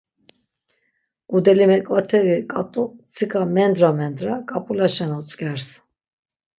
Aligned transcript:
Ǩudeli 1.29 1.65
meǩvateri 1.69 2.35
ǩat̆u 2.51 2.83
mtsika 2.91 3.41
mendra 3.55 3.89
mendra 3.99 4.35
ǩap̌ulaşen 4.49 5.11
otzǩers. 5.19 5.65